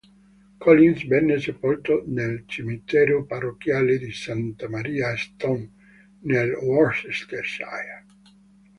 Collins 0.57 1.05
venne 1.05 1.37
sepolto 1.37 2.01
nel 2.07 2.45
cimitero 2.47 3.23
parrocchiale 3.23 3.99
di 3.99 4.11
Santa 4.11 4.67
Maria 4.67 5.11
a 5.11 5.15
Stone, 5.15 5.69
nel 6.21 6.53
Worcestershire. 6.53 8.05